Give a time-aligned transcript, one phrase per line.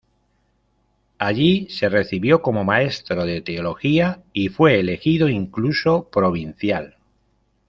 [1.19, 6.95] Allí se recibió como maestro de Teología y fue elegido incluso provincial.